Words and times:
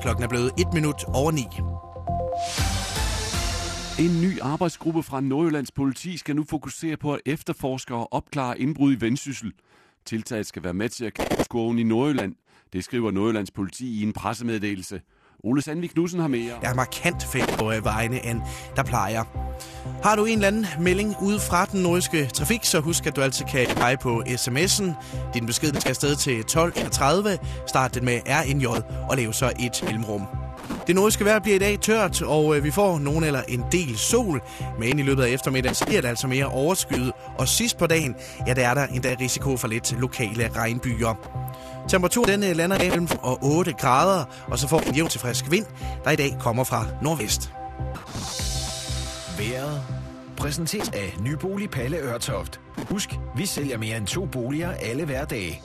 Klokken 0.00 0.24
er 0.24 0.28
blevet 0.28 0.52
et 0.58 0.72
minut 0.72 1.04
over 1.14 1.30
ni. 1.30 1.46
En 4.04 4.20
ny 4.20 4.40
arbejdsgruppe 4.40 5.02
fra 5.02 5.20
Nordjyllands 5.20 5.72
politi 5.72 6.16
skal 6.16 6.36
nu 6.36 6.44
fokusere 6.50 6.96
på 6.96 7.14
at 7.14 7.20
efterforske 7.26 7.94
og 7.94 8.12
opklare 8.12 8.60
indbrud 8.60 8.92
i 8.92 9.00
vendsyssel. 9.00 9.52
Tiltaget 10.04 10.46
skal 10.46 10.64
være 10.64 10.74
med 10.74 10.88
til 10.88 11.04
at 11.04 11.14
kæmpe 11.14 11.44
skoven 11.44 11.78
i 11.78 11.82
Nordjylland. 11.82 12.34
Det 12.72 12.84
skriver 12.84 13.10
Nordjyllands 13.10 13.50
politi 13.50 14.00
i 14.00 14.02
en 14.02 14.12
pressemeddelelse. 14.12 15.00
Ole 15.44 15.62
Sandvik 15.62 15.90
Knudsen 15.90 16.20
har 16.20 16.28
mere. 16.28 16.54
Der 16.60 16.68
er 16.68 16.74
markant 16.74 17.22
færre 17.22 17.58
på 17.58 17.72
øh, 17.72 17.84
vejene, 17.84 18.26
end 18.26 18.40
der 18.76 18.82
plejer. 18.82 19.24
Har 20.02 20.16
du 20.16 20.24
en 20.24 20.32
eller 20.32 20.48
anden 20.48 20.66
melding 20.80 21.16
ude 21.22 21.40
fra 21.40 21.64
den 21.64 21.82
nordiske 21.82 22.26
trafik, 22.26 22.64
så 22.64 22.80
husk, 22.80 23.06
at 23.06 23.16
du 23.16 23.20
altid 23.20 23.44
kan 23.44 23.66
pege 23.76 23.96
på 23.96 24.22
sms'en. 24.26 24.84
Din 25.34 25.46
besked 25.46 25.80
skal 25.80 25.88
afsted 25.88 26.16
til 26.16 26.44
12.30. 26.50 27.66
Start 27.66 27.94
den 27.94 28.04
med 28.04 28.20
RNJ 28.26 28.66
og 29.08 29.16
lav 29.16 29.32
så 29.32 29.52
et 29.58 29.82
mellemrum. 29.84 30.22
Det 30.86 30.94
nordiske 30.94 31.24
vejr 31.24 31.38
bliver 31.38 31.56
i 31.56 31.58
dag 31.58 31.80
tørt, 31.80 32.22
og 32.22 32.56
øh, 32.56 32.64
vi 32.64 32.70
får 32.70 32.98
nogen 32.98 33.24
eller 33.24 33.42
en 33.48 33.64
del 33.72 33.98
sol. 33.98 34.42
Men 34.78 34.98
i 34.98 35.02
løbet 35.02 35.22
af 35.22 35.28
eftermiddagen 35.28 35.74
så 35.74 35.86
bliver 35.86 36.00
det 36.00 36.08
altså 36.08 36.26
mere 36.26 36.46
overskyet. 36.46 37.12
Og 37.38 37.48
sidst 37.48 37.78
på 37.78 37.86
dagen, 37.86 38.14
ja, 38.46 38.54
der 38.54 38.68
er 38.68 38.74
der 38.74 38.86
endda 38.86 39.16
risiko 39.20 39.56
for 39.56 39.68
lidt 39.68 40.00
lokale 40.00 40.50
regnbyer. 40.56 41.14
Temperaturen 41.88 42.30
den 42.30 42.50
øh, 42.50 42.56
lander 42.56 42.78
mellem 42.78 43.08
og 43.22 43.38
8 43.42 43.72
grader, 43.72 44.24
og 44.46 44.58
så 44.58 44.68
får 44.68 44.78
vi 44.78 44.88
en 44.88 44.94
jævn 44.94 45.08
til 45.08 45.20
frisk 45.20 45.50
vind, 45.50 45.66
der 46.04 46.10
i 46.10 46.16
dag 46.16 46.36
kommer 46.40 46.64
fra 46.64 46.86
nordvest. 47.02 47.52
Været 49.38 49.82
præsenteret 50.36 50.94
af 50.94 51.16
Nybolig 51.20 51.70
Palle 51.70 51.98
Ørtoft. 51.98 52.60
Husk, 52.90 53.10
vi 53.36 53.46
sælger 53.46 53.78
mere 53.78 53.96
end 53.96 54.06
to 54.06 54.26
boliger 54.26 54.70
alle 54.70 55.04
hverdage. 55.04 55.62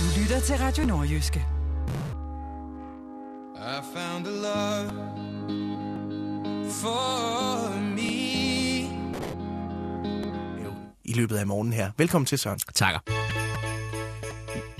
Du 0.00 0.20
lytter 0.20 0.40
til 0.40 0.56
Radio 0.56 0.84
Nordjyske. 0.84 1.46
I 3.56 3.78
found 3.94 4.26
a 4.26 4.30
love 4.30 4.90
for 6.70 7.80
me. 7.80 8.02
I 11.04 11.12
løbet 11.12 11.36
af 11.36 11.46
morgenen 11.46 11.72
her. 11.72 11.90
Velkommen 11.98 12.26
til, 12.26 12.38
Søren. 12.38 12.58
Takker. 12.74 13.00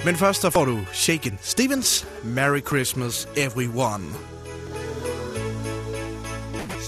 Men 0.04 0.16
først 0.16 0.40
så 0.40 0.50
får 0.50 0.64
du 0.64 0.78
Shaken 0.92 1.38
Stevens, 1.42 2.08
Merry 2.24 2.60
Christmas 2.60 3.28
Everyone. 3.36 4.04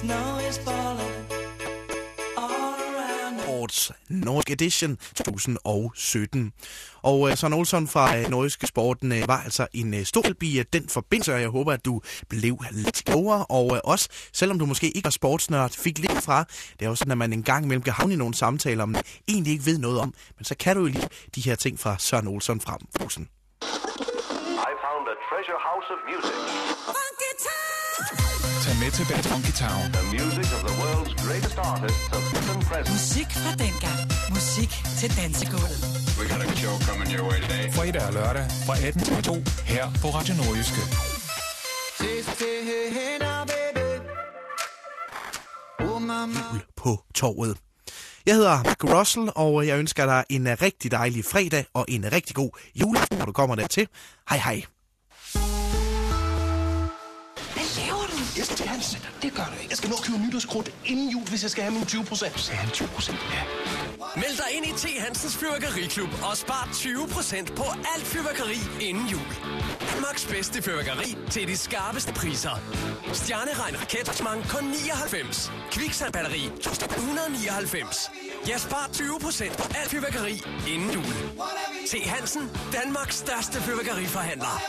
Snow 0.01 0.39
is 0.49 0.59
falling. 0.59 1.29
Sports 3.69 3.93
Nordic 4.09 4.51
Edition 4.53 4.97
2017. 5.15 6.53
Og 7.03 7.31
øh, 7.31 7.37
Søren 7.37 7.53
Olsson 7.53 7.89
fra 7.89 8.19
øh, 8.19 8.29
Nordiske 8.29 8.67
Sporten 8.67 9.13
øh, 9.13 9.29
var 9.29 9.43
altså 9.43 9.67
en 9.73 9.95
øh, 9.95 10.05
stor 10.05 10.23
hjælp 10.23 10.43
i 10.43 10.59
øh, 10.59 10.65
den 10.73 10.89
forbindelse, 10.89 11.35
og 11.35 11.41
jeg 11.41 11.49
håber, 11.49 11.73
at 11.73 11.85
du 11.85 12.01
blev 12.29 12.59
lidt 12.71 13.05
klogere. 13.05 13.47
Og 13.49 13.71
øh, 13.75 13.81
også, 13.85 14.09
selvom 14.33 14.59
du 14.59 14.67
måske 14.67 14.91
ikke 14.91 15.07
er 15.07 15.11
sportsnørd, 15.11 15.71
fik 15.71 15.99
lidt 15.99 16.23
fra. 16.25 16.45
Det 16.73 16.85
er 16.85 16.89
jo 16.89 16.95
sådan, 16.95 17.13
at 17.13 17.19
man 17.19 17.33
en 17.33 17.43
gang 17.43 17.65
imellem 17.65 17.83
kan 17.83 17.93
havne 17.93 18.15
i 18.15 18.17
nogle 18.17 18.35
samtaler, 18.35 18.83
om 18.83 18.89
man 18.89 19.03
egentlig 19.29 19.53
ikke 19.53 19.67
ved 19.67 19.79
noget 19.79 20.01
om. 20.01 20.15
Men 20.37 20.45
så 20.45 20.55
kan 20.61 20.77
du 20.77 20.83
jo 20.83 20.89
lige 20.89 21.09
de 21.35 21.41
her 21.41 21.55
ting 21.55 21.81
fra 21.81 21.97
Søren 21.99 22.29
Olsson 22.29 22.61
frem. 22.61 22.81
Fusen. 23.01 23.29
I 24.71 24.73
found 24.85 25.05
a 25.15 25.17
treasure 25.29 25.61
house 25.69 25.89
of 25.95 25.99
music. 26.11 26.59
Tag 28.65 28.75
med 28.83 28.91
til 28.97 29.05
Bad 29.11 29.25
Funky 29.31 29.55
Town. 29.65 29.85
The 29.99 30.05
music 30.17 30.49
of 30.57 30.63
the 30.69 30.75
world's 30.83 31.15
greatest 31.25 31.57
artists 31.71 32.05
of 32.17 32.21
present. 32.71 32.95
Musik 32.97 33.31
fra 33.43 33.53
dengang. 33.65 34.01
Musik 34.37 34.71
til 35.01 35.09
dansegulvet. 35.19 35.79
We 36.19 36.25
got 36.33 36.41
a 36.45 36.49
show 36.63 36.75
coming 36.89 37.09
your 37.17 37.25
way 37.31 37.39
today. 37.45 37.65
Fredag 37.79 38.03
og 38.09 38.13
lørdag 38.19 38.45
fra 38.67 38.75
18 38.87 39.01
til 39.09 39.23
2 39.23 39.35
her 39.73 39.85
på 40.03 40.07
Radio 40.17 40.35
Nordjyske. 40.41 40.83
jul 46.59 46.63
på 46.77 47.05
torvet. 47.15 47.59
Jeg 48.27 48.35
hedder 48.35 48.63
Mark 48.65 48.85
Russell, 48.85 49.31
og 49.35 49.67
jeg 49.67 49.79
ønsker 49.79 50.07
dig 50.07 50.25
en 50.31 50.63
rigtig 50.63 50.91
dejlig 50.91 51.25
fredag 51.25 51.65
og 51.75 51.85
en 51.89 52.13
rigtig 52.13 52.37
god 52.37 52.51
juleaften, 52.75 53.19
når 53.19 53.27
du 53.27 53.33
kommer 53.33 53.55
dertil. 53.55 53.89
Hej 54.29 54.39
hej. 54.39 54.78
Jeg 58.39 58.47
skal 58.47 58.57
til 58.57 58.69
Hans. 58.69 58.99
Det 59.23 59.35
gør 59.35 59.45
du 59.45 59.53
ikke. 59.53 59.67
Jeg 59.71 59.77
skal 59.77 59.91
nå 59.91 59.97
at 59.97 60.05
købe 60.05 60.19
nytårskrudt 60.19 60.69
inden 60.87 61.09
jul, 61.11 61.29
hvis 61.29 61.43
jeg 61.43 61.51
skal 61.51 61.63
have 61.63 61.75
mine 61.75 61.87
20 61.87 62.05
procent. 62.05 62.41
Så 62.41 62.53
han 62.53 62.71
20 62.71 62.89
procent, 62.89 63.19
ja. 63.35 63.43
Meld 64.17 64.37
dig 64.43 64.51
ind 64.57 64.67
i 64.67 64.73
T. 64.73 65.01
Hansens 65.05 65.37
Fyrværkeriklub 65.37 66.09
og 66.31 66.37
spar 66.37 66.69
20% 66.73 67.55
på 67.55 67.65
alt 67.95 68.07
fyrværkeri 68.07 68.59
inden 68.81 69.07
jul. 69.07 69.29
Danmarks 69.95 70.27
bedste 70.27 70.63
fyrværkeri 70.63 71.17
til 71.31 71.49
de 71.49 71.57
skarpeste 71.57 72.13
priser. 72.13 72.55
Stjerneregn 73.13 73.77
raketmang 73.81 74.49
kun 74.49 74.65
99. 74.65 75.53
Kviksand 75.71 76.13
batteri 76.13 76.51
199. 76.91 78.11
Ja, 78.49 78.59
spar 78.59 78.91
20% 78.93 79.57
på 79.57 79.65
alt 79.79 79.91
fyrværkeri 79.91 80.43
inden 80.69 80.91
jul. 80.91 81.13
T. 81.91 81.93
Hansen, 82.07 82.51
Danmarks 82.73 83.17
største 83.17 83.63
fyrværkeriforhandler. 83.63 84.63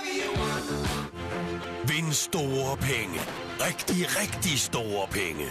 Vind 1.88 2.14
store 2.14 2.78
penge. 2.78 3.20
Rigtig, 3.68 4.00
rigtig 4.22 4.60
store 4.60 5.08
penge. 5.12 5.48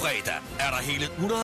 Fredag 0.00 0.38
er 0.64 0.70
der 0.74 0.80
hele 0.90 1.04
100 1.04 1.38